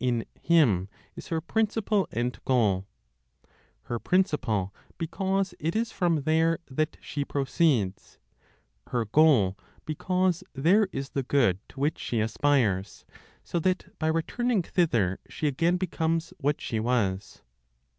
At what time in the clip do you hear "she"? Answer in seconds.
7.00-7.24, 11.98-12.20, 15.30-15.46, 16.60-16.78